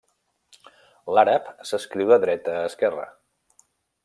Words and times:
L'àrab 1.17 1.51
s'escriu 1.73 2.13
de 2.15 2.21
dreta 2.27 2.59
a 2.63 2.67
esquerra. 2.71 3.07